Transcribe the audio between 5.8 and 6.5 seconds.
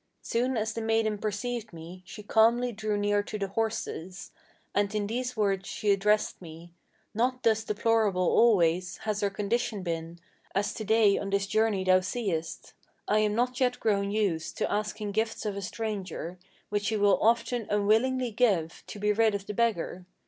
addressed